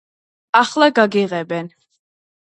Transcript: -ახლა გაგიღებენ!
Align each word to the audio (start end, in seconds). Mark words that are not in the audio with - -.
-ახლა 0.61 0.87
გაგიღებენ! 0.99 1.69